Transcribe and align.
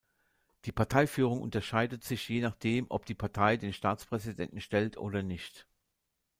Die 0.65 0.71
Parteiführung 0.71 1.43
unterscheidet 1.43 2.03
sich 2.03 2.27
je 2.27 2.41
nachdem, 2.41 2.87
ob 2.89 3.05
die 3.05 3.13
Partei 3.13 3.57
den 3.57 3.71
Staatspräsidenten 3.71 4.59
stellt 4.59 4.97
oder 4.97 5.21
nicht. 5.21 5.67